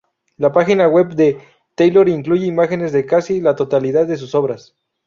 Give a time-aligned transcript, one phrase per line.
[0.37, 1.37] La página web de
[1.75, 4.75] Taylor incluye imágenes de casi la totalidad de sus obras.